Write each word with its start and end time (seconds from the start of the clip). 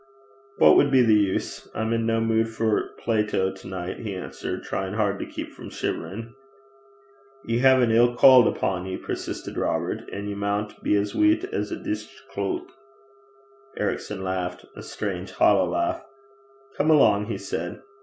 'What 0.57 0.77
would 0.77 0.89
be 0.89 1.03
the 1.03 1.13
use? 1.13 1.69
I'm 1.75 1.93
in 1.93 2.07
no 2.07 2.19
mood 2.19 2.49
for 2.49 2.89
Plato 2.97 3.51
to 3.51 3.67
night,' 3.67 3.99
he 3.99 4.15
answered, 4.15 4.63
trying 4.63 4.95
hard 4.95 5.19
to 5.19 5.27
keep 5.27 5.51
from 5.53 5.69
shivering. 5.69 6.33
'Ye 7.45 7.59
hae 7.59 7.83
an 7.83 7.91
ill 7.91 8.15
cauld 8.15 8.47
upo' 8.47 8.83
ye,' 8.83 8.97
persisted 8.97 9.57
Robert; 9.57 10.01
'an' 10.11 10.27
ye 10.27 10.33
maun 10.33 10.73
be 10.81 10.95
as 10.95 11.13
weet 11.13 11.43
's 11.53 11.69
a 11.69 11.75
dishcloot.' 11.75 12.71
Ericson 13.77 14.23
laughed 14.23 14.65
a 14.75 14.81
strange, 14.81 15.33
hollow 15.33 15.69
laugh. 15.69 16.03
'Come 16.75 16.89
along,' 16.89 17.27
he 17.27 17.37
said. 17.37 17.83